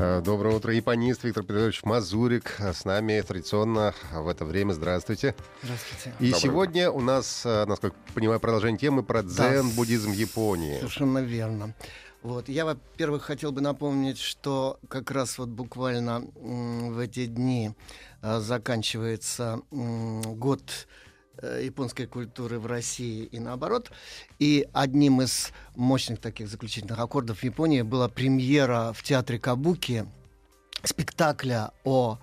[0.00, 4.72] Э, Доброе утро, японист Виктор Петрович Мазурик э, с нами традиционно в это время.
[4.72, 5.34] Здравствуйте.
[5.62, 6.12] Здравствуйте.
[6.20, 10.78] И Доброе сегодня у нас, э, насколько понимаю, продолжение темы про дзен, буддизм в Японии.
[10.78, 11.74] Совершенно верно.
[12.22, 12.48] Вот.
[12.48, 17.72] Я, во-первых, хотел бы напомнить, что как раз вот буквально в эти дни
[18.22, 20.62] заканчивается год
[21.42, 23.90] японской культуры в России и наоборот.
[24.38, 30.06] И одним из мощных таких заключительных аккордов в Японии была премьера в театре Кабуки
[30.82, 32.18] спектакля о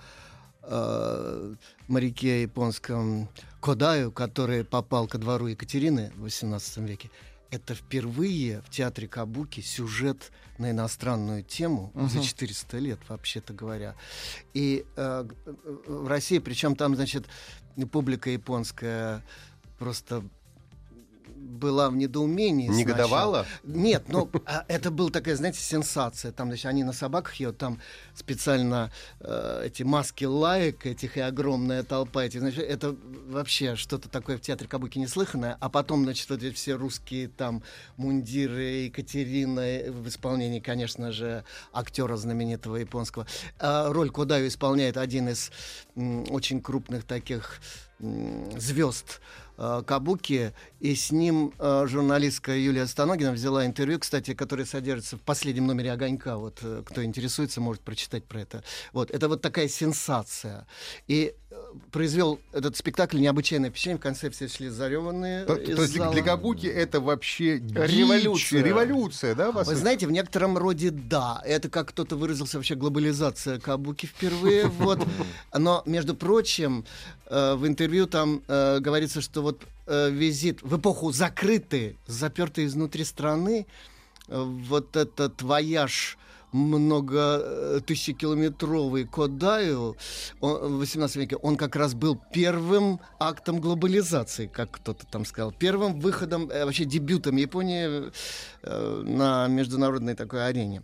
[0.64, 1.56] э,
[1.88, 7.10] моряке японском Кодаю, который попал ко двору Екатерины в XVIII веке.
[7.52, 13.96] Это впервые в театре Кабуки сюжет на иностранную тему за 400 лет, вообще-то говоря.
[14.54, 15.52] И э, г- э,
[15.88, 17.26] в России, причем там, значит,
[17.92, 19.24] публика японская
[19.78, 20.24] просто
[21.56, 22.68] была в недоумении.
[22.68, 22.80] сначала.
[22.80, 23.46] Негодовала?
[23.64, 26.32] Нет, ну а, это была такая, знаете, сенсация.
[26.32, 27.80] Там, значит, они на собаках едут, там
[28.14, 32.96] специально э, эти маски лаек этих и огромная толпа этих, значит, это
[33.28, 35.58] вообще что-то такое в театре Кабуки неслыханное.
[35.60, 37.64] А потом, значит, вот эти все русские там
[37.98, 43.26] мундиры Екатерины в исполнении, конечно же, актера знаменитого японского.
[43.60, 45.52] А роль Кодаю исполняет один из
[45.96, 47.60] м, очень крупных таких
[48.58, 49.22] звезд
[49.58, 55.22] э, Кабуки, и с ним э, журналистка Юлия Станогина взяла интервью, кстати, которое содержится в
[55.22, 56.38] последнем номере «Огонька».
[56.38, 58.64] Вот э, кто интересуется, может прочитать про это.
[58.94, 60.68] Вот, это вот такая сенсация.
[61.08, 61.36] И
[61.92, 63.98] произвел этот спектакль необычайное впечатление.
[64.00, 66.14] В конце все шли зареванные То, то есть для- зала.
[66.14, 68.64] для Кабуки это вообще дичь, Революция.
[68.64, 69.52] революция, да?
[69.52, 71.42] по Вы знаете, в некотором роде да.
[71.46, 74.68] Это, как кто-то выразился, вообще глобализация Кабуки впервые.
[74.80, 75.00] Вот.
[75.58, 76.86] Но, между прочим,
[77.28, 83.04] э, в интервью там э, говорится, что вот э, визит в эпоху закрытой, запертой изнутри
[83.04, 83.66] страны,
[84.28, 86.18] вот этот вояж
[86.56, 89.98] много э, тысячекилометровый Кодаю
[90.40, 95.52] он- в 18 веке, он как раз был первым актом глобализации, как кто-то там сказал,
[95.52, 98.12] первым выходом, э, вообще дебютом Японии
[98.64, 100.82] э, на международной такой арене.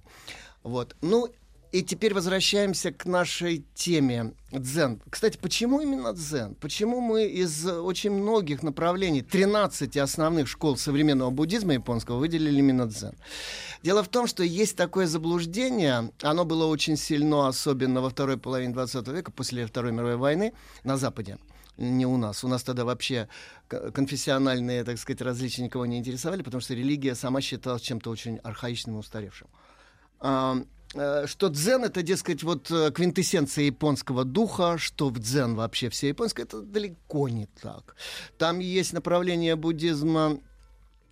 [0.64, 0.96] Вот.
[1.02, 1.28] Ну,
[1.72, 5.02] и теперь возвращаемся к нашей теме дзен.
[5.10, 6.56] Кстати, почему именно дзен?
[6.56, 13.14] Почему мы из очень многих направлений, 13 основных школ современного буддизма японского выделили именно дзен?
[13.84, 18.74] Дело в том, что есть такое заблуждение, оно было очень сильно, особенно во второй половине
[18.74, 20.54] 20 века, после Второй мировой войны
[20.84, 21.38] на Западе
[21.78, 22.44] не у нас.
[22.44, 23.30] У нас тогда вообще
[23.70, 28.98] конфессиональные, так сказать, различия никого не интересовали, потому что религия сама считалась чем-то очень архаичным
[28.98, 29.48] и устаревшим.
[30.94, 36.10] Э, что дзен это, дескать, вот э, квинтэссенция японского духа, что в дзен вообще все
[36.10, 37.96] японское, это далеко не так.
[38.38, 40.40] Там есть направление буддизма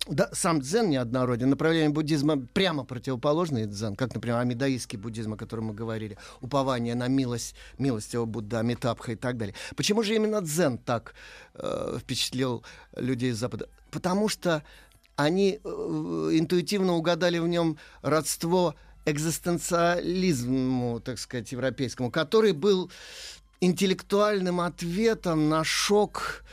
[0.06, 1.50] да, сам дзен неоднороден.
[1.50, 7.08] Направление буддизма прямо противоположное дзен, как, например, амидаистский буддизм, о котором мы говорили, упование на
[7.08, 9.54] милость, милостивого Будда, Амитабха и так далее.
[9.76, 11.14] Почему же именно дзен так
[11.54, 12.64] э, впечатлил
[12.96, 13.68] людей Запада?
[13.90, 14.62] Потому что
[15.16, 18.74] они э, интуитивно угадали в нем родство
[19.10, 22.90] экзистенциализму, так сказать, европейскому, который был
[23.60, 26.44] интеллектуальным ответом на шок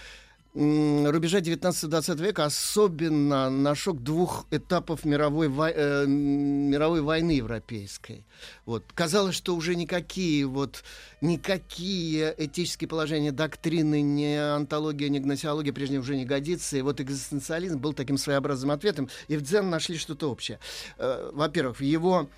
[0.58, 8.26] рубежа 19-20 века, особенно на шок двух этапов мировой, вой- э, мировой войны европейской.
[8.66, 8.84] Вот.
[8.96, 10.84] Казалось, что уже никакие, вот,
[11.22, 16.78] никакие этические положения, доктрины, ни антология, ни гносеология прежде уже не годится.
[16.78, 19.10] И вот экзистенциализм был таким своеобразным ответом.
[19.28, 20.60] И в дзен нашли что-то общее.
[20.98, 22.30] Э, во-первых, в его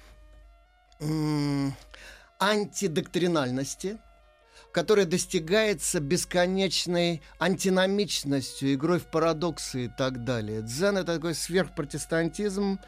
[2.40, 4.00] антидоктринальности,
[4.72, 10.62] которая достигается бесконечной антиномичностью, игрой в парадоксы и так далее.
[10.62, 12.80] Дзен— это такой сверхпротестантизм,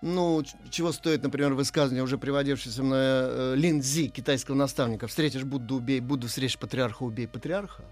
[0.00, 6.00] ну, чего стоит, например, высказывание, уже приводившееся мной э, Линдзи, китайского наставника, «Встретишь Будду, убей
[6.00, 7.84] Будду, встретишь патриарха, убей патриарха».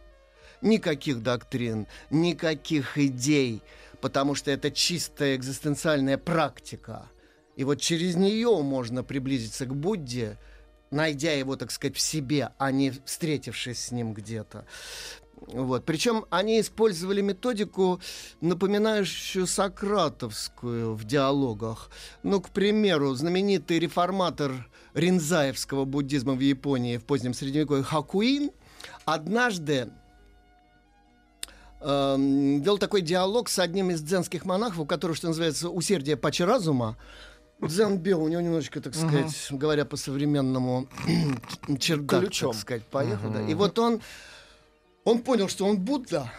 [0.62, 3.62] Никаких доктрин, никаких идей,
[4.00, 7.10] потому что это чистая экзистенциальная практика.
[7.56, 10.38] И вот через нее можно приблизиться к Будде,
[10.90, 14.66] найдя его, так сказать, в себе, а не встретившись с ним где-то.
[15.48, 15.84] Вот.
[15.84, 18.00] Причем они использовали методику,
[18.40, 21.90] напоминающую сократовскую в диалогах.
[22.22, 28.50] Ну, к примеру, знаменитый реформатор ринзаевского буддизма в Японии в позднем Средневековье Хакуин–
[29.04, 29.88] однажды
[31.80, 36.44] эм, вел такой диалог с одним из дзенских монахов, у которого, что называется, усердие паче
[36.44, 36.96] разума.
[37.60, 40.88] Дзен бил, у него немножечко, так сказать, говоря по-современному,
[41.80, 42.52] чердак, Ключом.
[42.52, 43.30] так сказать, поехал.
[43.30, 43.42] да.
[43.48, 44.00] И вот он,
[45.04, 46.30] он понял, что он Будда,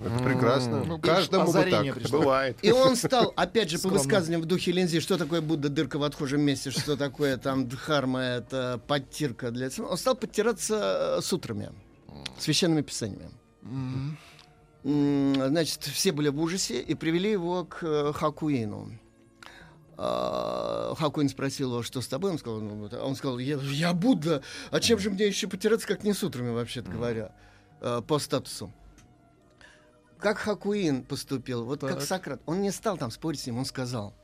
[0.00, 0.82] Это прекрасно.
[0.84, 1.94] Ну, Каждому бы так.
[1.94, 2.20] пришло.
[2.20, 2.56] Бывает.
[2.62, 6.02] И он стал, опять же, по высказываниям в духе Линзи, что такое Будда, дырка в
[6.04, 9.68] отхожем месте, что такое там дхарма, это подтирка для...
[9.86, 11.70] Он стал подтираться э, сутрами,
[12.38, 13.30] священными писаниями.
[14.84, 18.92] М, Значит, все были в ужасе и привели его к э, Хакуину.
[19.98, 22.32] А, Хакуин спросил его, что с тобой?
[22.32, 25.86] Он сказал, ну, а он сказал, я, я Будда, а чем же мне еще потираться,
[25.86, 27.34] как не сутрами, вообще-то говоря,
[27.80, 28.72] э, по статусу.
[30.18, 32.02] Как Хакуин поступил, вот как Так.
[32.02, 34.14] Сократ, он не стал там спорить с ним, он сказал,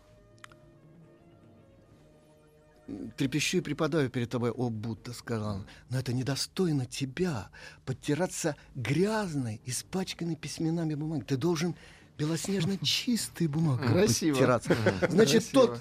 [3.16, 7.48] трепещу и преподаю перед тобой, о Будда, сказал он, но это недостойно тебя,
[7.86, 11.22] подтираться грязной, испачканной письменами бумаги.
[11.22, 11.76] Ты должен
[12.22, 14.60] белоснежно чистой бумагой Красиво.
[15.08, 15.66] Значит, Красиво.
[15.66, 15.80] тот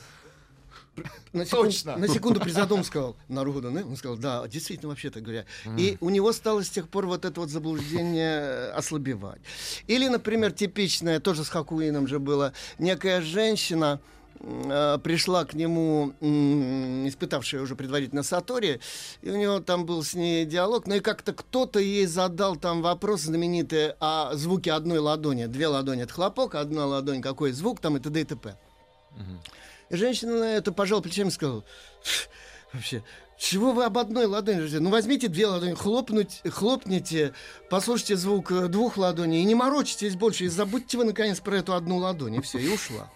[1.31, 1.97] на секунду, Точно.
[1.97, 5.45] на секунду призадумался, сказал, Наругуда, он сказал, да, действительно, вообще-то говоря.
[5.77, 9.39] И у него стало с тех пор вот это вот заблуждение э, ослабевать.
[9.87, 14.01] Или, например, типичное, тоже с Хакуином же было, некая женщина
[14.41, 18.79] пришла к нему, испытавшая уже предварительно Сатори,
[19.21, 22.81] и у него там был с ней диалог, ну и как-то кто-то ей задал там
[22.81, 25.45] вопрос знаменитый о звуке одной ладони.
[25.45, 28.21] Две ладони— это хлопок, одна ладонь— какой звук там, и т.д.
[28.21, 28.57] и т.п.
[29.89, 31.63] И женщина на это пожала плечами и сказала,
[32.03, 32.29] «Ф,
[32.73, 33.03] вообще,
[33.37, 34.57] чего вы об одной ладони?
[34.57, 34.79] говорите?
[34.79, 37.33] Ну, возьмите две ладони, хлопнуть, хлопните,
[37.69, 41.73] послушайте звук э, двух ладоней и не морочитесь больше, и забудьте вы, наконец, про эту
[41.73, 42.35] одну ладонь.
[42.35, 43.11] И все, и ушла.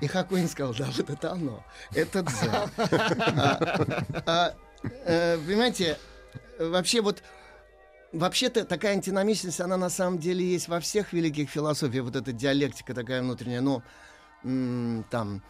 [0.00, 2.70] И Хакуин сказал, да, вот это оно, это дзен.
[2.78, 3.80] А,
[4.26, 5.98] а, э, Понимаете,
[6.58, 7.22] вообще вот
[8.12, 12.94] Вообще-то такая антиномичность, она на самом деле есть во всех великих философиях, вот эта диалектика
[12.94, 13.82] такая внутренняя, ну,
[14.44, 15.42] м, там,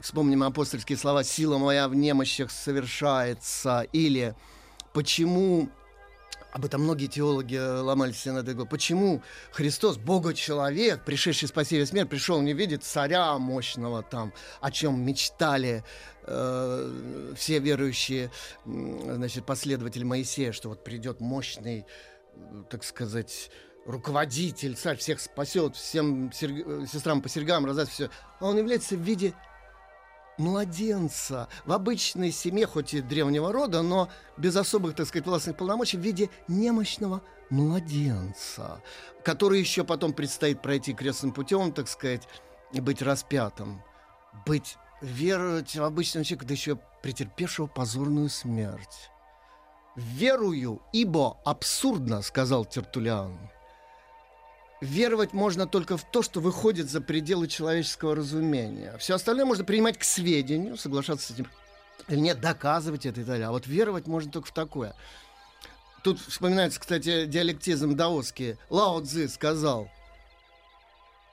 [0.00, 4.34] вспомним апостольские слова «сила моя в немощах совершается» или
[4.92, 5.68] «почему...»
[6.52, 8.66] Об этом многие теологи э, ломали себе над головой.
[8.66, 9.22] Почему
[9.52, 14.32] Христос, Бога-человек, пришедший спасти весь мир, пришел не видит царя мощного там,
[14.62, 15.84] о чем мечтали
[16.22, 18.30] э, все верующие,
[18.64, 21.84] значит, последователи Моисея, что вот придет мощный,
[22.34, 23.50] э, так сказать,
[23.86, 28.10] руководитель, царь всех спасет, всем э, сестрам по серьгам раздаст все.
[28.40, 29.34] А он является в виде
[30.38, 35.96] младенца в обычной семье, хоть и древнего рода, но без особых, так сказать, властных полномочий,
[35.96, 38.82] в виде немощного младенца,
[39.24, 42.28] который еще потом предстоит пройти крестным путем, так сказать,
[42.72, 43.82] и быть распятым,
[44.44, 49.10] быть веровать в обычного человека, да еще претерпевшего позорную смерть.
[49.96, 53.38] «Верую, ибо абсурдно»,— сказал Тертулиан.
[54.80, 58.96] Веровать можно только в то, что выходит за пределы человеческого разумения.
[58.98, 61.48] Все остальное можно принимать к сведению, соглашаться с этим
[62.08, 63.48] или нет, доказывать это и так далее.
[63.48, 64.94] А вот веровать можно только в такое.
[66.04, 68.58] Тут вспоминается, кстати, диалектизм даосский.
[68.70, 69.90] Лао Цзи сказал,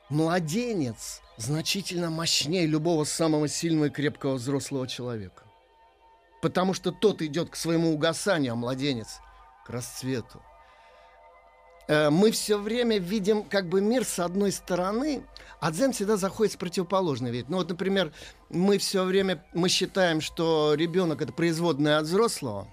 [0.09, 5.43] младенец значительно мощнее любого самого сильного и крепкого взрослого человека.
[6.41, 9.19] Потому что тот идет к своему угасанию, а младенец
[9.65, 10.41] к расцвету.
[11.87, 15.23] Э, Мы все время видим как бы мир с одной стороны,
[15.59, 17.49] а дзен всегда заходит с противоположной ведь.
[17.49, 18.11] Ну вот, например,
[18.49, 22.67] мы все время мы считаем, что ребенок это производная от взрослого,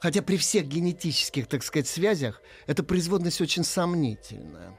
[0.00, 4.78] хотя при всех генетических, так сказать, связях эта производность очень сомнительная.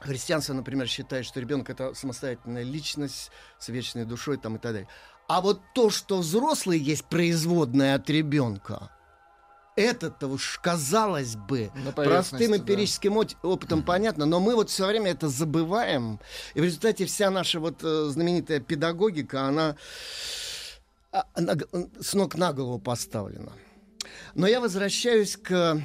[0.00, 4.88] Христианство, например, считает, что ребенок это самостоятельная личность с вечной душой там, и так далее.
[5.28, 8.90] А вот то, что взрослый есть производная от ребенка,
[9.80, 12.56] это-то уж, казалось бы, простым да.
[12.58, 16.18] эмпирическим от- опытом понятно, но мы вот все время это забываем.
[16.54, 19.76] И в результате вся наша вот э, знаменитая педагогика, она,
[21.12, 21.66] а, она г-
[22.00, 23.52] с ног на голову поставлена.
[24.34, 25.82] Но я возвращаюсь к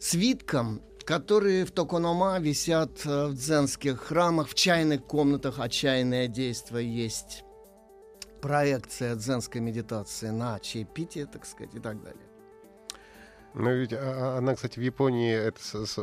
[0.00, 6.86] свиткам, которые в Токонома висят э, в дзенских храмах, в чайных комнатах, а чайное действие
[7.04, 7.44] есть
[8.42, 12.27] проекция дзенской медитации на чаепитие, так сказать, и так далее.
[13.58, 15.60] Ну, ведь а, а, она, кстати, в Японии это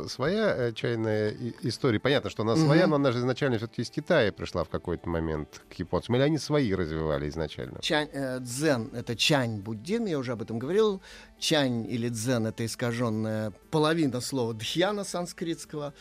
[0.08, 1.98] своя э, чайная история.
[1.98, 2.90] Понятно, что она своя, Мгм.
[2.90, 6.16] но она же изначально все-таки из Китая пришла в какой-то момент к японцам.
[6.16, 7.80] Или они свои развивали изначально?
[7.80, 11.00] Чань, э, дзен— это чань буддизм, я уже об этом говорил.
[11.38, 15.94] Чань или дзен— это искаженная половина слова дхьяна санскритского.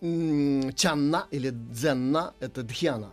[0.00, 3.10] Чанна или дзенна— это дхьяна.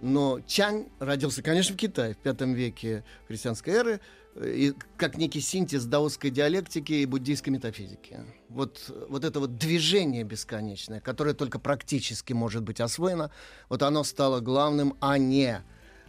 [0.00, 4.00] Но чань родился, конечно, в Китае в пятом веке христианской эры.
[4.36, 8.20] и, как некий синтез даосской диалектики и буддийской метафизики.
[8.50, 13.30] Вот, вот это вот движение бесконечное, которое только практически может быть освоено,
[13.68, 15.62] вот оно стало главным, а не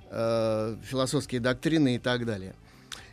[0.10, 2.56] э, философские доктрины и так далее.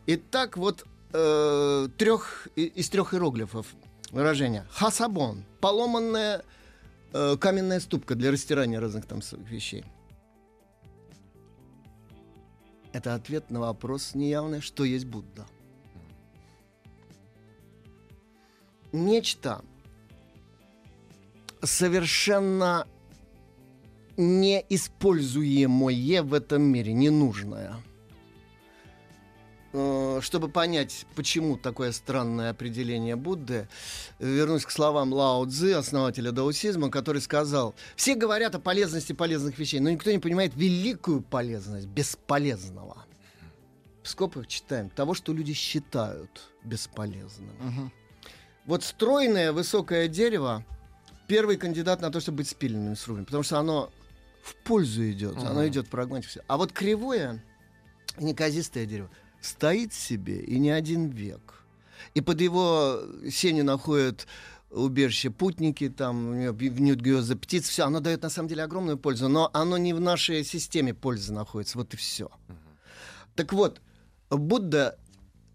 [0.06, 3.66] Итак, вот э, трех, из трех иероглифов
[4.10, 4.66] выражение.
[4.70, 5.44] Хасабон.
[5.60, 6.42] Поломанная
[7.12, 9.84] э, каменная ступка для растирания разных там вещей.
[12.94, 15.46] Это ответ на вопрос неявный, что есть Будда.
[18.92, 19.64] Нечто
[21.60, 22.86] совершенно
[24.16, 27.74] неиспользуемое в этом мире, ненужное–
[29.74, 33.66] чтобы понять, почему такое странное определение Будды,
[34.20, 39.80] вернусь к словам Лао Цзы, основателя даосизма, который сказал, все говорят о полезности полезных вещей,
[39.80, 43.04] но никто не понимает великую полезность бесполезного.
[44.04, 47.56] В скобках читаем того, что люди считают бесполезным.
[47.58, 47.90] Угу.
[48.66, 50.64] Вот стройное высокое дерево
[51.26, 53.90] первый кандидат на то, чтобы быть спиленным срубленным, потому что оно
[54.44, 55.46] в пользу идет, угу.
[55.46, 56.42] оно идет прагматически.
[56.46, 57.42] А вот кривое,
[58.18, 59.10] неказистое дерево—
[59.44, 61.64] стоит себе и не один век.
[62.14, 64.26] И под его сенью находят
[64.70, 69.50] убежище путники, там в Ньют-Гиоза птиц, все, оно дает на самом деле огромную пользу, но
[69.52, 72.24] оно не в нашей системе пользы находится, вот и все.
[72.24, 72.56] Uh-huh.
[73.36, 73.80] Так вот,
[74.30, 74.98] Будда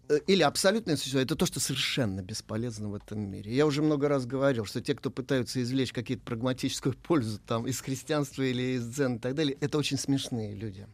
[0.08, 3.54] э, или абсолютное существо, это то, что совершенно бесполезно в этом мире.
[3.54, 7.80] Я уже много раз говорил, что те, кто пытаются извлечь какие-то прагматическую пользу там, из
[7.80, 10.86] христианства или из дзен и так далее, это очень смешные люди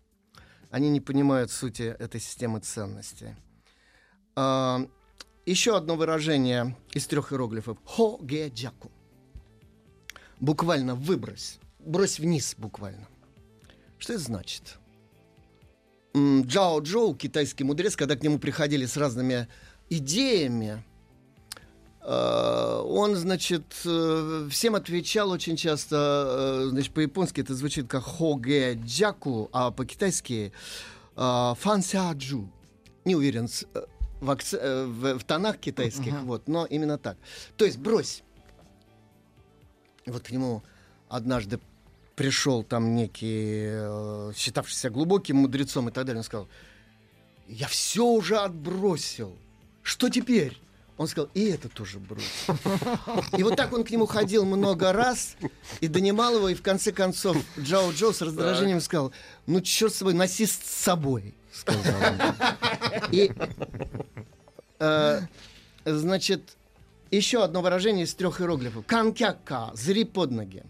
[0.71, 3.35] они не понимают сути этой системы ценностей.
[4.35, 4.87] А,
[5.47, 7.79] еще одно выражение из трех иероглифов.
[7.85, 8.91] Хо ге джаку.
[10.41, 11.59] Буквально выбрось.
[11.79, 13.07] Брось вниз буквально.
[13.99, 14.79] Что это значит?
[16.15, 19.49] Джао Джоу, китайский мудрец, когда к нему приходили с разными
[19.91, 20.83] идеями,
[22.09, 29.51] он, значит, э, всем отвечал очень часто, э, значит, по-японски это звучит как хоге джаку,
[29.53, 30.53] а по-китайски
[31.17, 31.83] фан
[32.13, 32.49] джу.
[33.05, 33.49] Не уверен
[34.21, 34.53] в, акц...
[34.53, 36.25] в, в тонах китайских, uh-huh.
[36.25, 37.17] вот, но именно так.
[37.57, 38.23] То есть брось.
[40.05, 40.63] Вот к нему
[41.09, 41.59] однажды
[42.15, 46.49] пришел там некий, считавшийся глубоким мудрецом и так далее, он сказал,
[47.49, 49.37] я все уже отбросил.
[49.83, 50.61] Что теперь?
[50.99, 52.47] Он сказал, и это тоже брось.
[53.37, 55.37] И вот так он к нему ходил много раз
[55.81, 59.13] и донимал его, и в конце концов Джао Джо с раздражением сказал,
[59.47, 62.35] ну черт с собой, носи с собой, сказал он.
[63.13, 63.31] И,
[64.79, 65.21] э,
[65.85, 66.57] значит,
[67.11, 68.87] еще одно выражение из трех иероглифов.
[68.87, 70.65] Канкяка, зри под ноги.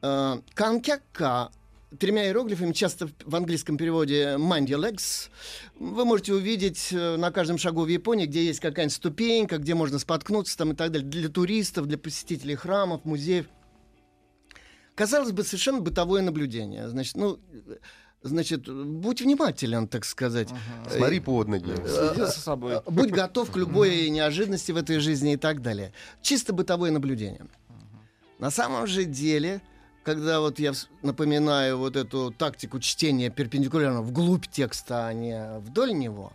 [0.00, 1.52] Э, канкяка
[1.98, 5.30] тремя иероглифами, часто в английском переводе «mind your legs»,
[5.78, 9.98] вы можете увидеть э, на каждом шагу в Японии, где есть какая-нибудь ступенька, где можно
[9.98, 13.46] споткнуться там и так далее, для туристов, для посетителей храмов, музеев.
[14.94, 16.88] Казалось бы, совершенно бытовое наблюдение.
[16.88, 17.38] Значит, ну,
[18.24, 20.48] Значит, будь внимателен, так сказать.
[20.50, 20.96] Ага.
[20.96, 21.74] Смотри под ноги.
[21.74, 22.80] Следи за собой.
[22.86, 25.92] Будь готов к любой неожиданности в этой жизни и так далее.
[26.22, 27.46] Чисто бытовое наблюдение.
[28.38, 29.60] На самом же деле
[30.02, 36.32] когда вот я напоминаю вот эту тактику чтения перпендикулярно вглубь текста, а не вдоль него,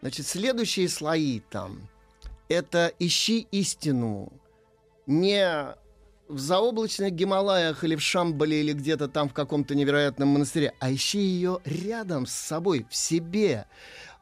[0.00, 1.88] значит, следующие слои там—
[2.48, 4.32] это «ищи истину»
[5.06, 5.74] не
[6.28, 11.20] в заоблачных Гималаях или в Шамбале или где-то там в каком-то невероятном монастыре, а ищи
[11.20, 13.66] ее рядом с собой, в себе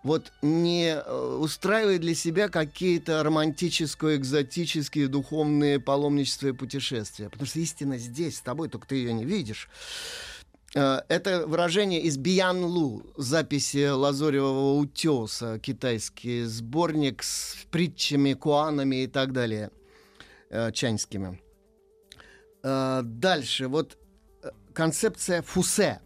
[0.04, 7.30] вот не э, устраивает для себя какие-то романтические, экзотические, духовные паломничества и путешествия.
[7.30, 9.70] Потому что истина здесь, с тобой, только ты ее не видишь.
[10.74, 19.06] Э, это выражение из Биян Лу, записи Лазоревого утеса, китайский сборник с притчами, куанами и
[19.06, 19.70] так далее,
[20.50, 21.40] э, чаньскими.
[22.62, 23.98] Дальше, вот
[24.72, 26.00] концепция фусе,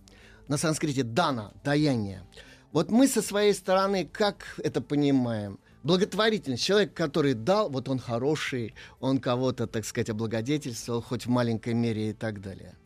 [0.48, 2.24] на санскрите дана, даяние–
[2.78, 5.58] вот мы со своей стороны как это понимаем?
[5.82, 6.62] Благотворительность.
[6.62, 12.10] Человек, который дал, вот он хороший, он кого-то, так сказать, облагодетельствовал, хоть в маленькой мере
[12.10, 12.76] и так далее.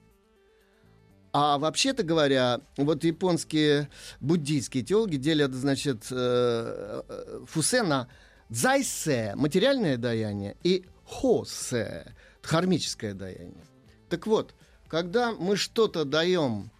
[1.34, 8.08] А вообще-то говоря, вот японские буддийские теологи делят, значит, э, э, фусе на
[8.48, 13.66] дзайсе, материальное даяние, и хосе, дхармическое даяние.
[14.08, 14.54] Так вот,
[14.88, 16.70] когда мы что-то даем,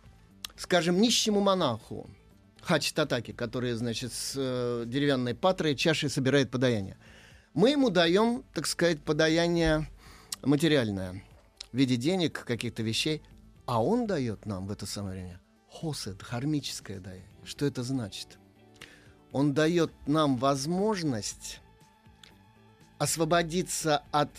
[0.56, 2.08] скажем, нищему монаху,
[2.62, 6.96] хач-татаки, который, значит, с э, деревянной патрой чашей собирает подаяние.
[7.54, 9.88] Мы ему даем, так сказать, подаяние
[10.42, 11.22] материальное
[11.72, 13.22] в виде денег, каких-то вещей,
[13.66, 17.28] а он дает нам в это самое время хосе, дхармическое даяние.
[17.44, 18.38] Что это значит?
[19.32, 21.60] Он дает нам возможность
[22.98, 24.30] освободиться от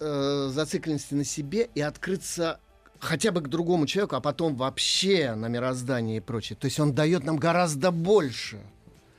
[0.00, 2.60] э, зацикленности на себе и открыться
[3.00, 6.56] хотя бы к другому человеку, а потом вообще на мироздание и прочее.
[6.60, 8.58] То есть он дает нам гораздо больше.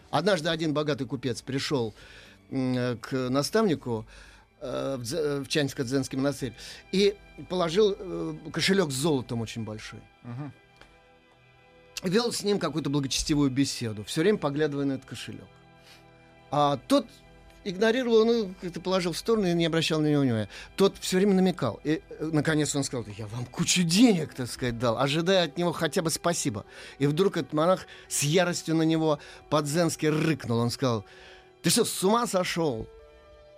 [0.09, 1.93] Однажды один богатый купец пришел
[2.49, 4.05] э, к наставнику
[4.61, 6.53] э, в, Дзе- в Чаньско-Дзенский монастырь
[6.91, 7.15] и
[7.49, 9.99] положил э, кошелек с золотом очень большой.
[10.23, 10.53] Мгм.
[12.03, 15.47] Вел с ним какую-то благочестивую беседу, все время поглядывая на этот кошелек.
[16.51, 17.07] А тот
[17.63, 20.49] игнорировал, ну, как-то положил в сторону и не обращал на него внимания.
[20.75, 21.79] Тот все время намекал.
[21.83, 25.71] И, э, наконец, он сказал, я вам кучу денег, так сказать, дал, ожидая от него
[25.71, 26.65] хотя бы спасибо.
[26.99, 30.59] И вдруг этот монах с яростью на него по-дзенски рыкнул.
[30.59, 31.05] Он сказал,
[31.61, 32.87] ты что, с ума сошел?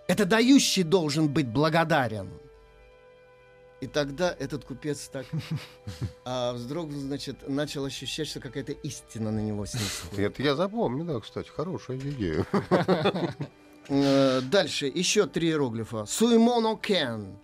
[0.07, 2.29] Это дающий должен быть благодарен.
[3.81, 5.25] И тогда этот купец так
[6.25, 10.33] а, вздрогнул, значит, начал ощущать, что какая-то истина на него снисходит.
[10.33, 12.45] Это я запомню, да, кстати, хорошая идея.
[13.89, 16.05] Э, Дальше еще три иероглифа.
[16.05, 17.37] Суимоно кен.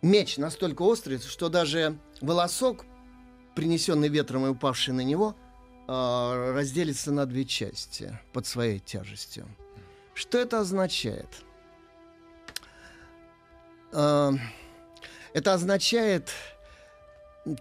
[0.00, 2.84] Меч настолько острый, что даже волосок,
[3.54, 5.36] принесенный ветром и упавший на него,
[5.88, 9.46] э, разделится на две части под своей тяжестью.
[10.14, 11.28] Что это означает?
[13.92, 14.32] Э,
[15.34, 16.30] Это означает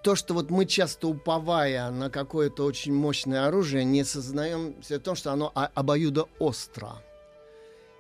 [0.04, 5.16] то, что вот мы часто уповая на какое-то очень мощное оружие, не сознаем о том,
[5.16, 7.02] что оно обоюдоостро.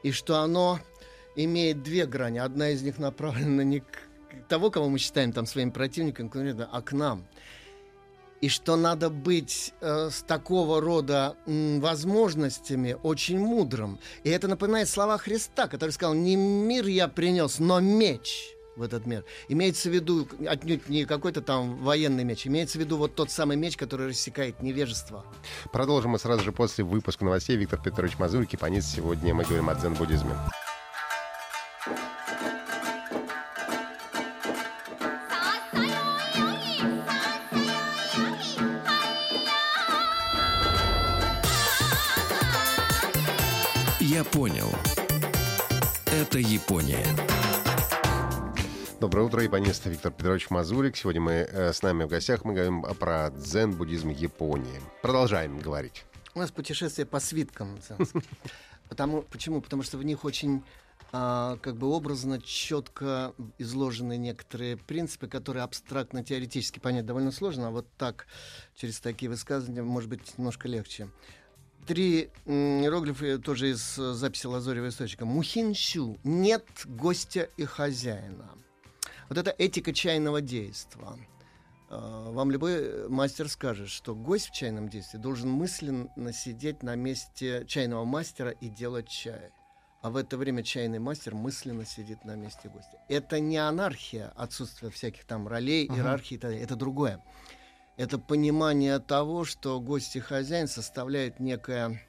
[0.03, 0.79] И что оно
[1.35, 2.39] имеет две грани.
[2.39, 3.85] Одна из них направлена не к
[4.47, 7.25] того, кого мы считаем там своим противником, конкретно, а к нам.
[8.41, 13.99] И что надо быть э, с такого рода м, возможностями очень мудрым.
[14.23, 19.05] И это напоминает слова Христа, который сказал, не мир я принес, но меч в этот
[19.05, 19.25] мир.
[19.47, 23.57] Имеется в виду отнюдь не какой-то там военный меч, имеется в виду вот тот самый
[23.57, 25.25] меч, который рассекает невежество.
[25.71, 27.57] Продолжим мы сразу же после выпуска новостей.
[27.57, 28.85] Виктор Петрович Мазур, кипанец.
[28.85, 30.35] Сегодня мы говорим о дзен-буддизме.
[49.71, 50.97] Японист Виктор Петрович Мазурик.
[50.97, 52.43] Сегодня мы э, с нами в гостях.
[52.43, 54.81] Мы говорим про дзен-буддизм Японии.
[55.01, 56.03] Продолжаем говорить.
[56.35, 57.77] У нас путешествие по свиткам.
[57.77, 58.21] дзенским.
[58.89, 59.61] Потому, почему?
[59.61, 60.61] Потому что в них очень
[61.13, 67.87] а, как бы образно, четко изложены некоторые принципы, которые абстрактно-теоретически понять довольно сложно, а вот
[67.97, 68.27] так,
[68.75, 71.07] через такие высказывания, может быть, немножко легче.
[71.87, 75.25] Три м, иероглифа тоже из э, записи Лазорева источника.
[75.25, 76.19] Мухинщу.
[76.25, 78.49] Нет гостя и хозяина.
[79.31, 81.17] Вот это этика чайного действа.
[81.89, 87.63] Э, Вам любой мастер скажет, что гость в чайном действии должен мысленно сидеть на месте
[87.65, 89.51] чайного мастера и делать чай.
[90.01, 92.99] А в это время чайный мастер мысленно сидит на месте гостя.
[93.07, 96.65] Это не анархия, отсутствие всяких там ролей, иерархии, и так далее.
[96.65, 97.23] это другое.
[97.95, 102.05] Это понимание того, что гость и хозяин составляют некое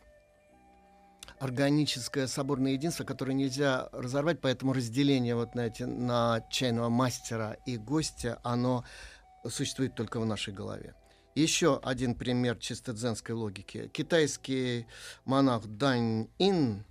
[1.43, 7.77] органическое соборное единство, которое нельзя разорвать, поэтому разделение вот на, эти, на чайного мастера и
[7.77, 8.85] гостя, оно
[9.49, 10.95] существует только в нашей голове.
[11.35, 13.91] Еще один пример чисто дзенской логики.
[13.93, 14.87] Китайский
[15.25, 16.85] монах Дань Ин,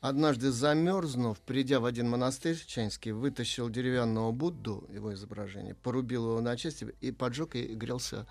[0.00, 6.56] однажды замерзнув, придя в один монастырь чайский, вытащил деревянного Будду, его изображение, порубил его на
[6.56, 8.26] части и поджег и грелся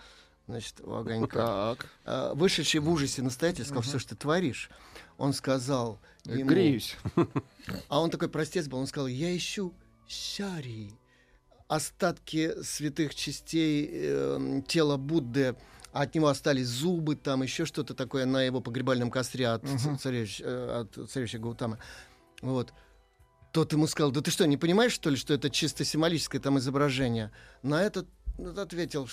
[0.48, 1.76] значит, у огонька.
[1.78, 1.88] Так.
[2.06, 4.72] А, Вышедший в ужасе настоятель сказал, все, что ты творишь.
[5.20, 6.96] Он сказал ему- Греюсь.
[7.90, 9.74] а он такой простец был, он сказал, я ищу
[10.08, 10.92] сяри,
[11.68, 15.56] остатки святых частей э, тела Будды,
[15.92, 19.98] а от него остались зубы, там еще что-то такое на его погребальном костре от, ц-
[20.02, 21.78] царевич- э, от царевича Гаутамы.
[22.42, 22.74] Вот.
[23.52, 26.58] Тот ему сказал, да ты что, не понимаешь, что ли, что это чисто символическое там
[26.60, 27.32] изображение?
[27.64, 29.10] На этот тот ответил,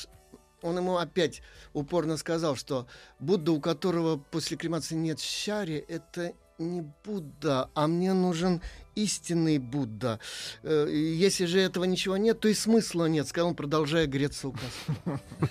[0.62, 1.42] он ему опять
[1.72, 2.86] упорно сказал, что
[3.18, 8.62] Будда, у которого после кремации нет щари, это не Будда, а мне нужен
[8.94, 10.18] истинный Будда.
[10.62, 14.52] Э, Если же этого ничего нет, то и смысла нет, сказал он, продолжая греться у
[14.52, 15.20] костра.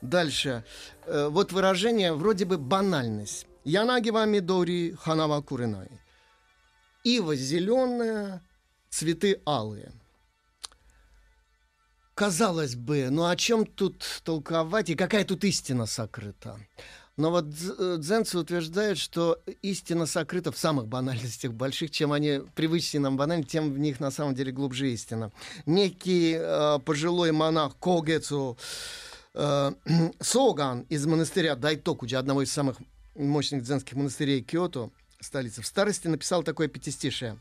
[0.00, 0.64] Дальше.
[1.06, 3.46] Э, Вот выражение вроде бы банальность.
[3.64, 5.88] Янагива мидори ханава куринай.
[7.04, 8.42] Ива зеленая,
[8.88, 9.92] цветы алые.
[12.20, 16.60] Казалось бы, ну о чем тут толковать и какая тут истина сокрыта?
[17.16, 21.90] Но вот э, дзенцы утверждают, что истина сокрыта в самых банальностях больших.
[21.92, 25.32] Чем они привычнее нам банальны, тем в них на самом деле глубже истина.
[25.64, 28.58] Некий э, пожилой монах Когецу
[29.32, 29.72] э,
[30.20, 32.76] Соган из монастыря Дайтокуджи, одного из самых
[33.14, 37.38] мощных дзенских монастырей Киото, столицы, в старости написал такое пятистишее.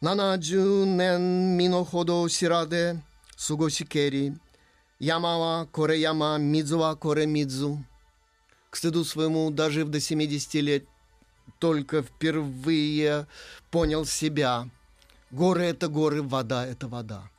[0.00, 3.02] «Нанаджу нен мино ходо сираде
[3.36, 4.32] сугосикери,
[4.98, 7.84] ямава коре яма, мидзуа коре мидзу».
[8.70, 10.84] К стыду своему, дожив до 70 лет,
[11.58, 13.26] только впервые
[13.70, 14.70] понял себя.
[15.30, 17.30] Горы— это горы, вода— это вода.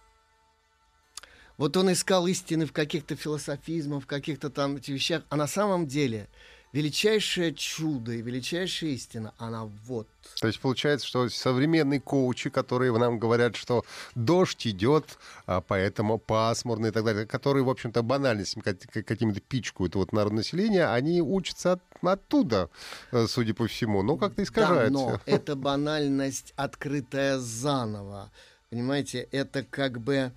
[1.57, 6.27] Вот он искал истины в каких-то философизмах, в каких-то там вещах, а на самом деле
[6.73, 10.07] величайшее чудо и величайшая истина, она вот.
[10.39, 13.83] То есть получается, что современные коучи, которые нам говорят, что
[14.15, 18.63] дождь идет, а поэтому пасмурно и так далее, которые, в общем-то, банальностями
[19.01, 22.69] какими-то пичкают вот народное население, они учатся от, оттуда,
[23.11, 24.01] э, судя по всему.
[24.03, 24.93] Ну, как-то искажается.
[24.93, 28.31] Да, но это банальность, открытая заново.
[28.69, 30.31] Понимаете, это как бы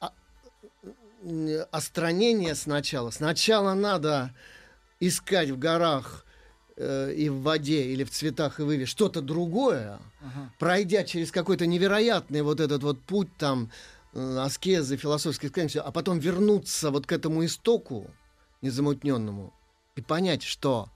[0.00, 0.12] а,
[1.70, 3.10] остранение сначала.
[3.10, 4.34] Сначала надо
[5.02, 6.24] искать в горах
[6.76, 10.52] э, и в воде или в цветах и выве что-то другое, ага.
[10.58, 13.70] пройдя через какой-то невероятный вот этот вот путь там
[14.14, 18.08] э, аскезы, философские склонности, а потом вернуться вот к этому истоку
[18.62, 19.52] незамутненному
[19.96, 20.88] и понять, что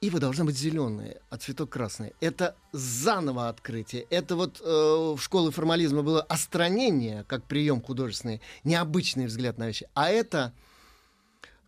[0.00, 2.14] ива должна быть зеленая, а цветок красный.
[2.20, 4.06] Это заново открытие.
[4.08, 9.88] Это вот э, в школе формализма было остранение, как прием художественный, необычный взгляд на вещи.
[9.94, 10.52] А это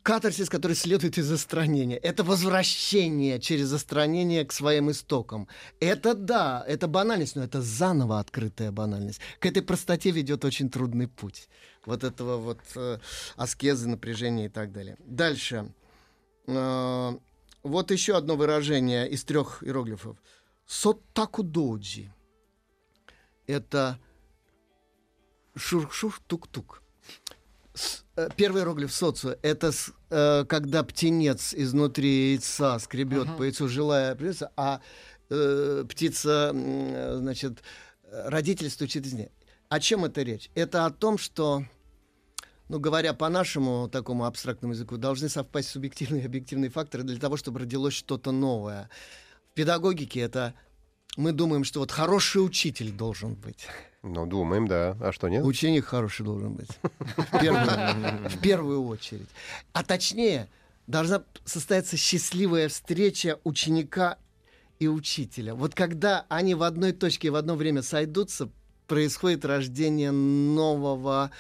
[0.09, 1.99] катарсис, который следует из застранения.
[1.99, 5.49] Это возвращение через застранение к своим истокам.
[5.81, 9.21] Это да, это банальность, но это заново открытая банальность.
[9.39, 11.51] К этой простоте ведет очень трудный путь.
[11.85, 12.99] Вот этого вот э,
[13.37, 14.97] аскезы, напряжения и так далее.
[15.01, 15.75] Дальше.
[16.47, 17.19] Э,
[17.63, 20.17] вот еще одно выражение из трех иероглифов.
[20.67, 22.11] Соттаку доджи.
[23.47, 23.99] Это
[25.55, 26.83] шур-шур-тук-тук.
[27.75, 27.79] Э,
[28.37, 29.73] первый иероглиф социо— это
[30.11, 33.37] э, когда птенец изнутри яйца скребет uh-huh.
[33.37, 34.81] по яйцу, желая птица, а
[35.31, 37.63] э, птица, э, значит,
[38.11, 39.31] родитель стучит из нее.
[39.69, 40.51] О чем это речь?
[40.55, 41.65] Это о том, что,
[42.69, 47.37] ну, говоря по нашему такому абстрактному языку, должны совпасть субъективные и объективные факторы для того,
[47.37, 48.89] чтобы родилось что-то новое.
[49.53, 50.55] В педагогике это
[51.17, 53.67] мы думаем, что вот хороший учитель должен быть.
[54.03, 54.97] Ну, думаем, да.
[55.01, 55.45] А что нет?
[55.45, 56.69] Ученик хороший должен быть.
[57.17, 59.29] В первую, очередь.
[59.73, 60.49] А точнее,
[60.87, 64.19] должна состояться счастливая встреча ученика
[64.79, 65.55] и учителя.
[65.55, 68.49] Вот когда они в одной точке в одно время сойдутся,
[68.87, 71.33] происходит рождение нового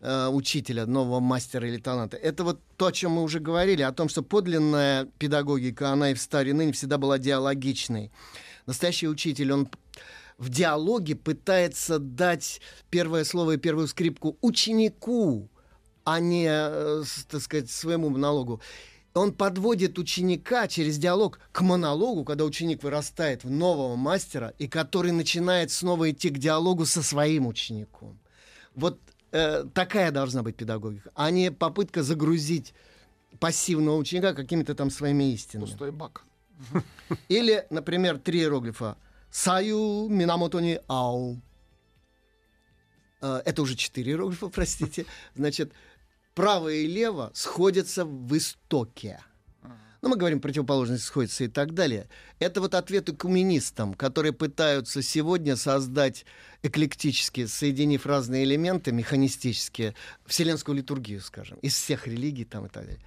[0.00, 2.16] э, учителя, нового мастера или таланта.
[2.16, 6.14] Это вот то, о чем мы уже говорили, о том, что подлинная педагогика, она и
[6.14, 8.10] в старе, ныне всегда была диалогичной.
[8.66, 9.68] Настоящий учитель, он
[10.40, 15.50] в диалоге пытается дать первое слово и первую скрипку ученику,
[16.04, 18.62] а не, э, так сказать, своему монологу.
[19.12, 25.12] Он подводит ученика через диалог к монологу, когда ученик вырастает в нового мастера, и который
[25.12, 28.18] начинает снова идти к диалогу со своим учеником.
[28.74, 28.98] Вот
[29.32, 32.72] э, такая должна быть педагогика, а не попытка загрузить
[33.40, 35.66] пассивного ученика какими-то там своими истинами.
[35.66, 36.24] Пустой бак.
[37.28, 38.96] Или, например, три иероглифа–
[39.30, 41.40] Саю Минамотони Ау.
[43.20, 45.06] Э, это уже четыре иероглифа, простите.
[45.34, 45.72] Значит,
[46.34, 49.20] право и лево сходятся в истоке.
[50.02, 52.08] Ну, мы говорим, противоположность сходится и так далее.
[52.38, 56.24] Это вот ответы коммунистам, которые пытаются сегодня создать
[56.62, 63.04] эклектически, соединив разные элементы механистические, вселенскую литургию, скажем, из всех религий там и так далее.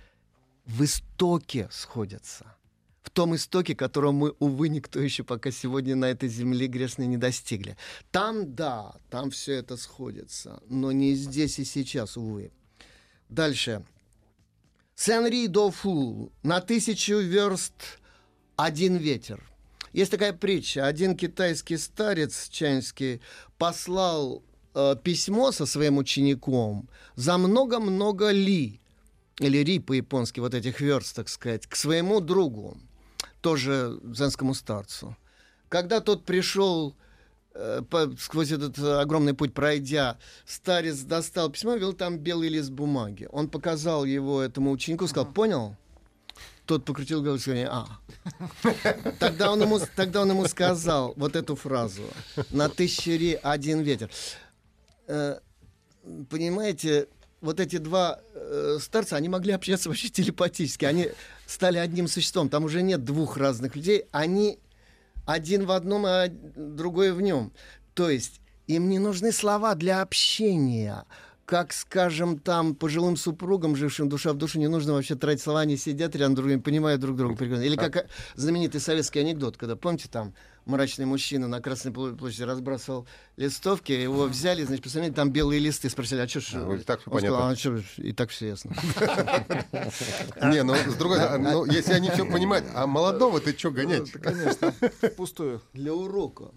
[0.65, 2.55] В истоке сходятся
[3.03, 7.17] в том истоке, которого мы, увы, никто еще пока сегодня на этой земле грешной не
[7.17, 7.77] достигли.
[8.11, 12.51] Там, да, там все это сходится, но не здесь и сейчас, увы.
[13.29, 13.85] Дальше.
[14.95, 16.31] Сенри до фу.
[16.43, 17.73] На тысячу верст
[18.55, 19.43] один ветер.
[19.91, 20.87] Есть такая притча.
[20.87, 23.21] Один китайский старец чайский
[23.57, 28.79] послал э, письмо со своим учеником за много-много ли,
[29.39, 32.77] или ри по-японски, вот этих верст, так сказать, к своему другу
[33.43, 35.15] тоже дзенскому старцу.
[35.69, 36.95] Когда тот пришел
[37.53, 43.27] э, по, сквозь этот огромный путь пройдя, старец достал письмо, вел там белый лист бумаги.
[43.31, 45.75] Он показал его этому ученику, сказал, понял?
[46.65, 47.99] Тот покрутил голову и сказал, а.
[49.19, 52.03] Тогда он, ему, тогда он ему сказал вот эту фразу.
[52.49, 54.09] На тысячи один ветер.
[55.07, 55.39] Э,
[56.29, 57.09] понимаете,
[57.41, 60.85] вот эти два э, старца, они могли общаться вообще телепатически.
[60.85, 61.09] Они
[61.45, 62.49] стали одним существом.
[62.49, 64.05] Там уже нет двух разных людей.
[64.11, 64.59] Они
[65.25, 67.51] один в одном, а другой в нем.
[67.93, 71.05] То есть им не нужны слова для общения.
[71.45, 75.75] как, скажем, там пожилым супругам, жившим душа в душу, не нужно вообще тратить слова, они
[75.75, 77.63] сидят рядом друг другом, понимают друг друга прекрасно.
[77.63, 80.33] Или как э, знаменитый советский анекдот, когда, помните, там
[80.65, 86.19] мрачный мужчина на Красной площади разбрасывал листовки, его взяли, значит, посмотрели, там белые листы, спросили,
[86.19, 86.45] а что ж...
[86.53, 88.71] А, так Он сказал, а что, и так все ясно.
[90.51, 94.11] Не, ну, с другой стороны, ну, если они все понимают, а молодого ты что гонять?
[94.11, 94.73] Конечно,
[95.17, 95.61] пустую.
[95.73, 96.51] Для урока.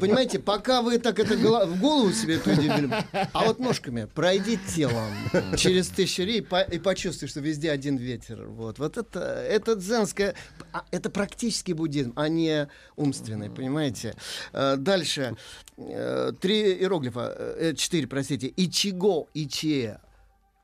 [0.00, 2.90] Понимаете, пока вы так это в голову себе эту идею
[3.32, 5.12] а вот ножками пройди телом
[5.56, 8.46] через тысячу рей и почувствуй, что везде один ветер.
[8.46, 10.34] Вот, вот это, это дзенское,
[10.72, 12.55] а, это практически буддизм, а не
[12.96, 14.14] умственный, понимаете?
[14.52, 15.36] Э, дальше.
[15.76, 18.52] Э, три иероглифа, э, четыре, простите.
[18.56, 20.00] Ичиго, иче.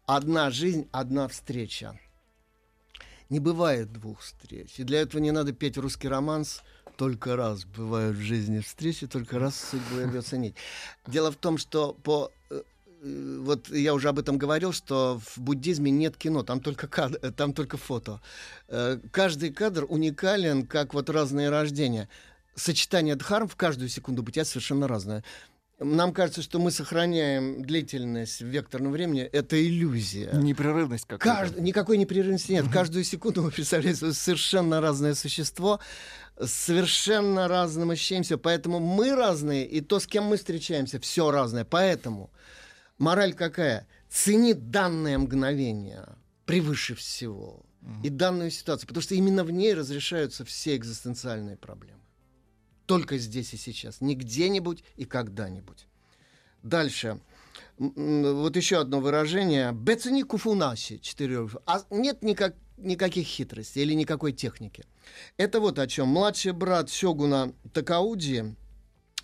[0.07, 1.99] Одна жизнь, одна встреча.
[3.31, 4.79] Не бывает двух встреч.
[4.79, 6.63] И для этого не надо петь русский романс
[6.97, 10.55] только раз бывают в жизни встречи, только раз судьбу рвется нить.
[11.07, 12.31] Дело в том, что по
[13.03, 17.53] вот я уже об этом говорил, что в буддизме нет кино, там только, кадр, там
[17.53, 18.21] только фото.
[19.11, 22.09] Каждый кадр уникален, как вот разные рождения
[22.55, 25.25] сочетание дхарм в каждую секунду бытия совершенно разное.
[25.79, 29.23] Нам кажется, что мы сохраняем длительность в векторном времени.
[29.23, 30.31] Это иллюзия.
[30.33, 31.41] Непрерывность какая-то.
[31.41, 31.59] Кажд...
[31.59, 32.67] Никакой непрерывности нет.
[32.73, 35.81] Каждую секунду мы представляем совершенно разное существо
[36.41, 38.39] совершенно разным ощущением.
[38.39, 41.65] Поэтому мы разные, и то, с кем мы встречаемся, все разное.
[41.65, 42.31] Поэтому
[43.03, 43.87] мораль какая?
[44.09, 46.07] Цени данное мгновение
[46.47, 47.65] превыше всего.
[48.05, 48.87] И данную ситуацию.
[48.87, 52.03] Потому что именно в ней разрешаются все экзистенциальные проблемы
[52.87, 55.87] только здесь и сейчас, не где-нибудь и когда-нибудь.
[56.63, 57.21] Дальше.
[57.79, 59.73] Вот еще одно выражение.
[59.73, 60.99] Бецени куфунаси.
[60.99, 61.49] Четыре.
[61.65, 64.85] А нет никак, никаких хитростей или никакой техники.
[65.39, 66.09] Это вот о чем.
[66.09, 68.55] Младший брат Сёгуна Такауди,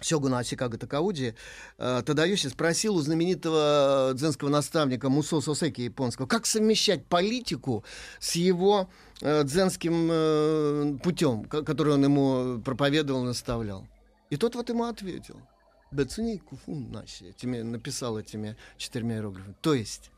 [0.00, 1.34] Сёгуна Асикага Такауди,
[1.78, 7.84] э, Тадаюси спросил у знаменитого дзенского наставника Мусо Сосеки японского, как совмещать политику
[8.20, 8.88] с его
[9.20, 13.86] э, дзенским э, путем, который он ему проповедовал, наставлял.
[14.30, 15.40] И тот вот ему ответил.
[15.90, 19.56] Бецуни куфун наси, написал этими четырьмя иероглифами.
[19.62, 20.10] То есть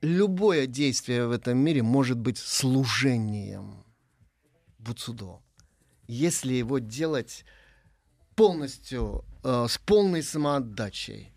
[0.00, 3.84] любое действие в этом мире может быть служением
[4.78, 5.40] Буцудо,
[6.06, 7.44] если его делать
[8.36, 11.32] полностью, э, с полной самоотдачей.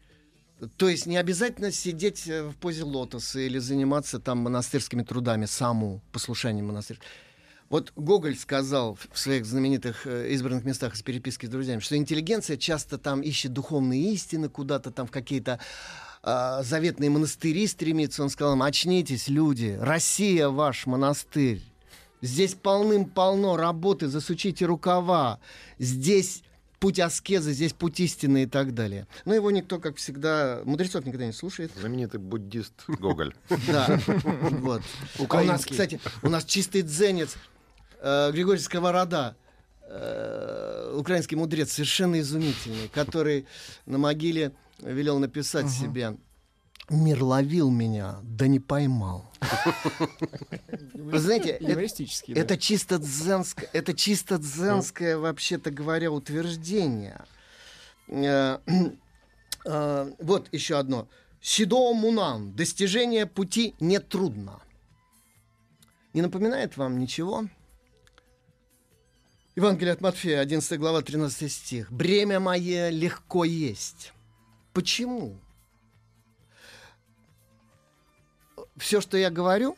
[0.77, 6.01] То есть не обязательно сидеть э, в позе лотоса или заниматься там монастырскими трудами, саму
[6.11, 6.99] послушанием монастырь.
[7.69, 12.57] Вот Гоголь сказал в своих знаменитых э, избранных местах из переписки с друзьями, что интеллигенция
[12.57, 15.59] часто там ищет духовные истины, куда-то там в какие-то
[16.23, 18.23] э, заветные монастыри стремится.
[18.23, 21.61] Он сказал им, очнитесь, люди, Россия ваш монастырь.
[22.21, 25.39] Здесь полным-полно работы, засучите рукава.
[25.77, 26.43] Здесь
[26.79, 29.07] путь аскезы, здесь путь истины и так далее.
[29.25, 31.71] Но его никто, как всегда, мудрецов никогда не слушает.
[31.75, 33.33] Знаменитый буддист Гоголь.
[33.67, 34.81] Да, вот.
[35.29, 37.35] А у нас, кстати, у нас чистый дзенец
[38.01, 39.35] э, Григорий Сковорода,
[39.81, 43.45] э, украинский мудрец, совершенно изумительный, который
[43.85, 46.17] на могиле велел написать себе
[46.89, 49.31] Мир ловил меня, да не поймал.
[50.93, 57.21] Вы знаете, это, это чисто дзенское, это чисто дзенское, вообще-то говоря, утверждение.
[58.07, 58.57] Э,
[59.65, 61.07] э, вот еще одно.
[61.41, 62.53] Сидо Мунан.
[62.53, 64.59] Достижение пути нетрудно.
[66.13, 67.47] Не напоминает вам ничего?
[69.55, 71.91] Евангелие от Матфея, 11 глава, 13 стих.
[71.91, 74.13] «Бремя мое легко есть».
[74.73, 75.39] Почему?
[78.79, 79.77] Все, что я говорю,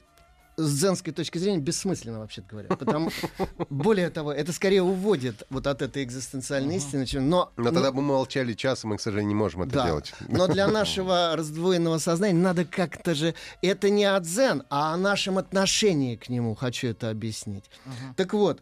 [0.58, 2.70] с дзенской точки зрения бессмысленно, вообще говоря.
[2.76, 3.10] Потому,
[3.70, 7.06] более того, это скорее уводит вот от этой экзистенциальной истины.
[7.06, 9.74] Чем, но, но тогда бы мы молчали час, и мы, к сожалению, не можем это
[9.74, 10.14] да, делать.
[10.28, 13.34] Но для нашего раздвоенного сознания надо как-то же...
[13.62, 17.66] Это не о дзен, а о нашем отношении к нему, хочу это объяснить.
[17.86, 18.16] Uh-huh.
[18.18, 18.62] Так вот,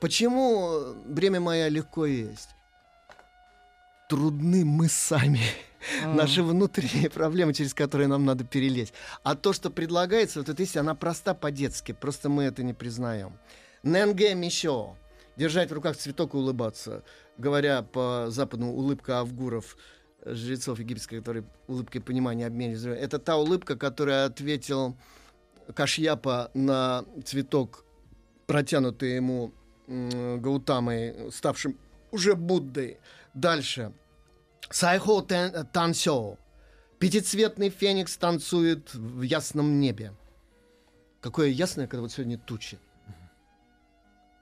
[0.00, 2.55] почему бремя мое легко есть?
[4.08, 5.40] Трудны мы сами
[6.04, 6.14] mm.
[6.14, 8.94] наши внутренние проблемы, через которые нам надо перелезть.
[9.22, 13.32] А то, что предлагается, вот эта истина, она проста по-детски, просто мы это не признаем.
[13.82, 14.96] Ненге Мишо.
[15.36, 17.02] Держать в руках цветок и улыбаться.
[17.36, 19.76] Говоря по западному, улыбка Авгуров,
[20.24, 23.00] жрецов египетских, которые улыбкой понимания обменивались.
[23.00, 24.96] Это та улыбка, которая ответил
[25.74, 27.84] Кашьяпа на цветок,
[28.46, 29.52] протянутый ему
[29.86, 31.76] Гаутамой, ставшим
[32.10, 32.98] уже Буддой.
[33.36, 33.92] Дальше.
[34.70, 36.38] Сайхо Тансё.
[36.98, 40.14] Пятицветный феникс танцует в ясном небе.
[41.20, 42.78] Какое ясное, когда вот сегодня тучи.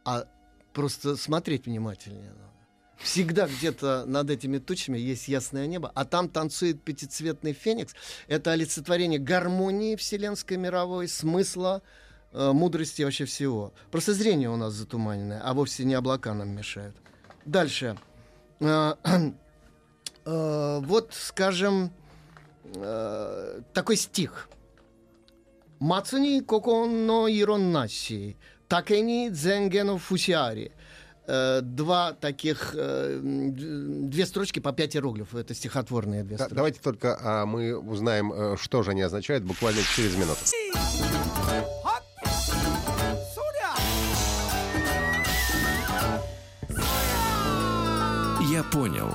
[0.04, 0.26] А
[0.72, 2.52] просто смотреть внимательнее надо.
[2.98, 7.94] Всегда где-то над этими тучами есть ясное небо, а там танцует пятицветный феникс.
[8.28, 11.82] Это олицетворение гармонии вселенской мировой, смысла,
[12.32, 13.74] э, мудрости вообще всего.
[13.90, 16.94] Просто зрение у нас затуманенное, а вовсе не облака нам мешают.
[17.44, 17.98] Дальше.
[18.60, 18.94] Э,
[20.24, 21.90] э, вот, скажем,
[22.74, 24.48] э, такой стих.
[25.80, 28.36] Мацуни коконо ироннаси,
[28.68, 30.72] такени дзенгену фусиари.
[31.26, 35.36] Два таких, две строчки по пять иероглифов.
[35.36, 36.54] Это стихотворные две Да, строчки.
[36.54, 40.40] давайте только а, мы узнаем, что же они означают буквально через минуту.
[48.72, 49.08] Понял.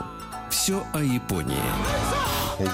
[0.49, 1.57] Все о Японии.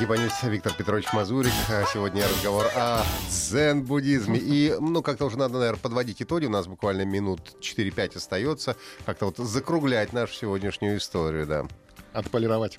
[0.01, 1.51] Японец Виктор Петрович Мазурик.
[1.69, 4.39] А Сегодня разговор о дзен-буддизме.
[4.39, 6.45] И, ну, как-то уже надо, наверное, подводить итоги.
[6.45, 8.75] У нас буквально минут 4-5 остается.
[9.05, 11.65] Как-то вот закруглять нашу сегодняшнюю историю, да.
[12.13, 12.77] Отполировать.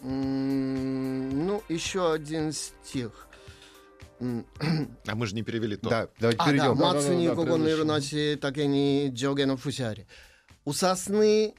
[0.00, 3.26] Ну, еще один стих.
[5.06, 5.88] А мы же не перевели то.
[5.90, 6.76] Да, давайте А, перейдем.
[6.78, 7.72] да, Мацуни предыдущий.
[7.72, 10.06] Ирунаси Такени Джогену Фусяри.
[10.64, 11.54] У сосны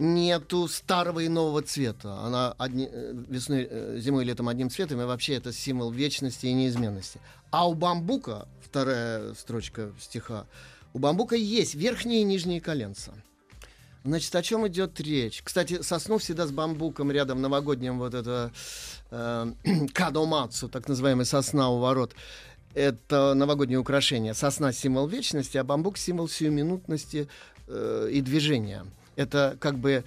[0.00, 2.20] нету старого и нового цвета.
[2.20, 6.46] Она одни, э, весной, э, зимой и летом одним цветом, и вообще это символ вечности
[6.46, 7.20] и неизменности.
[7.50, 10.46] А у бамбука, вторая строчка стиха,
[10.94, 13.12] у бамбука есть верхние и нижние коленца.
[14.02, 15.42] Значит, о чем идет речь?
[15.44, 18.52] Кстати, сосну всегда с бамбуком рядом, новогодним вот это
[19.10, 19.52] э,
[19.92, 22.14] кадомацу, так называемый сосна у ворот.
[22.72, 24.32] Это новогоднее украшение.
[24.32, 27.28] Сосна— символ вечности, а бамбук— символ сиюминутности
[27.68, 28.86] э, и движения.
[29.20, 30.02] Это как бы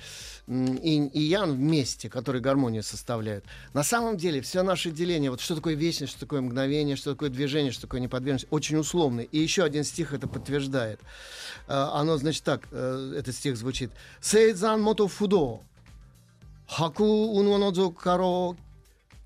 [0.48, 3.46] инь и ян вместе, которые гармонию составляют.
[3.74, 7.30] На самом деле все наше деление, вот что такое вечность, что такое мгновение, что такое
[7.30, 9.26] движение, что такое неподвижность, очень условный.
[9.26, 11.00] И еще один стих это подтверждает.
[11.68, 13.92] Э, Оно, значит, так, э, этот стих звучит.
[14.20, 15.62] Сейдзан мото фудо,
[16.68, 17.06] хаку
[17.38, 18.58] унонодзо каро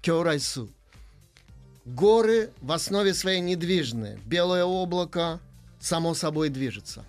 [0.01, 0.69] кёрайсу.
[1.85, 4.19] Горы в основе своей недвижны.
[4.25, 5.39] Белое облако
[5.79, 7.05] само собой движется.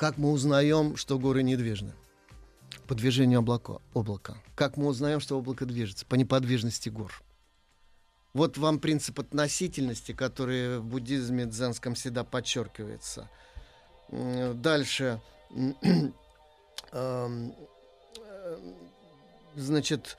[0.00, 1.92] Как мы узнаем, что горы недвижны?
[2.86, 3.82] По движению облака.
[3.92, 4.38] облака.
[4.54, 6.06] Как мы узнаем, что облако движется?
[6.06, 7.22] По неподвижности гор.
[8.32, 13.28] Вот вам принцип относительности, который в буддизме дзенском всегда подчеркивается.
[14.10, 15.20] Дальше.
[15.50, 16.14] Эм,
[16.92, 17.54] эм,
[19.54, 20.16] Значит,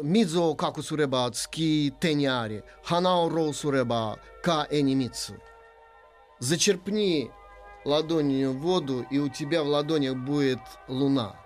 [0.00, 5.34] Мидзо каку суреба цки теняри, ханао роу суреба ка энимицу.
[6.38, 7.32] Зачерпни
[7.86, 11.36] ладонью воду, и у тебя в ладонях будет луна.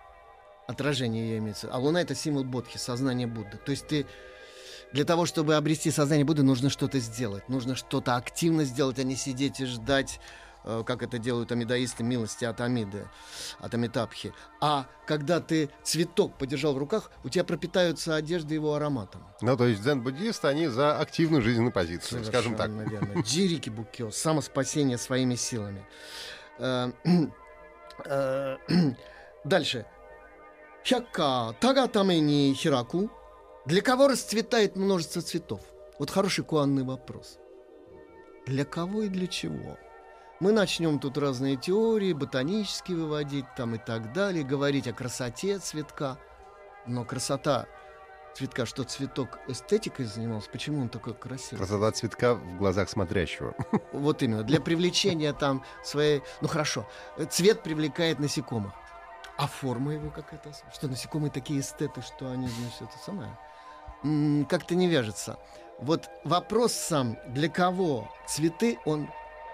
[0.66, 1.68] Отражение ее имеется.
[1.70, 3.58] А луна это символ бодхи, сознание Будды.
[3.58, 4.06] То есть ты
[4.92, 7.48] для того, чтобы обрести сознание Будды, нужно что-то сделать.
[7.48, 10.20] Нужно что-то активно сделать, а не сидеть и ждать,
[10.64, 13.08] как это делают амидаисты, милости от Амиды,
[13.58, 14.32] от Амитабхи.
[14.60, 19.26] А когда ты цветок подержал в руках, у тебя пропитаются одежды его ароматом.
[19.40, 22.70] Ну, то есть дзен-буддисты, они за активную жизненную позицию, скажем так.
[22.70, 23.22] Совершенно верно.
[23.22, 25.86] Джирики Буккё, самоспасение своими силами.
[26.58, 26.92] Э,
[28.04, 28.56] э,
[29.44, 29.86] Дальше.
[30.84, 33.10] Хякка тага тамени хираку.
[33.66, 35.60] Для кого расцветает множество цветов?
[35.98, 37.38] Вот хороший куанный вопрос.
[38.46, 39.76] Для кого и для чего?
[40.40, 46.16] Мы начнем тут разные теории, ботанические выводить там и так далее, говорить о красоте цветка.
[46.86, 47.66] Но красота
[48.34, 51.58] цветка, что цветок эстетикой занимался, почему он такой красивый?
[51.58, 53.54] Красота цветка в глазах смотрящего.
[53.92, 54.42] Вот именно.
[54.42, 56.22] Для привлечения там своей...
[56.40, 56.88] Ну хорошо,
[57.28, 58.72] цвет привлекает насекомых.
[59.36, 60.52] А форма его какая-то...
[60.72, 64.46] Что насекомые такие эстеты, что они, значит, это самое...
[64.46, 65.38] Как-то не вяжется.
[65.78, 69.10] Вот вопрос сам, для кого цветы, он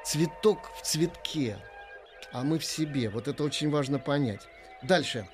[0.07, 1.59] цветок в цветке,
[2.33, 3.11] а мы в себе.
[3.11, 4.42] Вот это очень важно понять.
[4.83, 5.29] Дальше.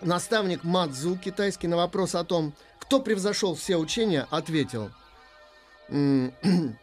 [0.00, 4.90] Наставник Мадзу, китайский, на вопрос о том, кто превзошел все учения, ответил.
[5.88, 6.34] м,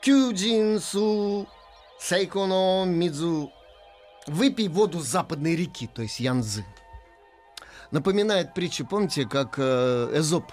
[0.00, 1.46] Кюджинсу
[2.00, 3.52] Сайконо Мидзу.
[4.26, 6.64] Выпей воду западной реки, то есть Янзы.
[7.90, 10.52] Напоминает притчу, помните, как э, Эзоп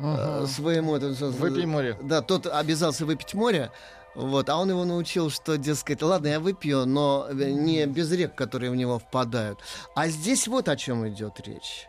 [0.00, 0.96] э, своему...
[0.96, 1.96] это, Выпей море.
[2.02, 3.70] Да, тот обязался выпить море,
[4.14, 8.70] вот, а он его научил, что, дескать, ладно, я выпью, но не без рек, которые
[8.70, 9.58] в него впадают.
[9.94, 11.86] А здесь вот о чем идет речь.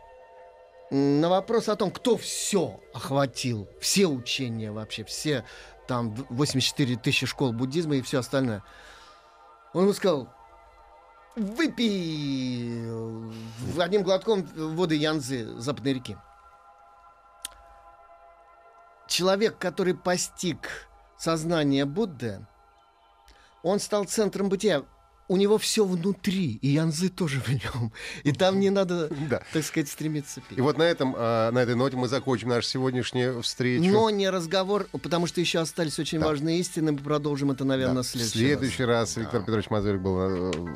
[0.90, 5.44] На вопрос о том, кто все охватил, все учения вообще, все
[5.86, 8.62] там 84 тысячи школ буддизма и все остальное.
[9.72, 10.28] Он ему сказал,
[11.36, 12.84] выпей
[13.78, 16.16] одним глотком воды Янзы западной реки.
[19.18, 22.44] Человек, который постиг сознание Будды,
[23.62, 24.82] он стал центром бытия.
[25.26, 27.92] у него все внутри, и янзы тоже в нем.
[28.24, 29.40] И там не надо, Да.
[29.54, 30.58] так сказать, стремиться петь.
[30.58, 33.90] И вот на, этом, а, на этой ноте мы закончим нашу сегодняшнюю встречу.
[33.90, 36.26] Но не разговор, потому что еще остались очень Да.
[36.26, 36.92] важные истины.
[36.92, 38.02] Мы продолжим это, наверное, Да.
[38.02, 40.18] в В следующий, следующий раз Виктор Петрович Мазурик был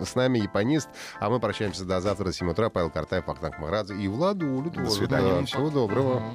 [0.01, 0.89] э, с нами, японист.
[1.21, 2.71] А мы прощаемся до завтра, до 7 утра.
[2.71, 4.91] Павел Картаев, Ахтанг Махрадзе и Владуля тоже.
[4.93, 5.41] свидания.
[5.41, 6.35] Да, Всего доброго.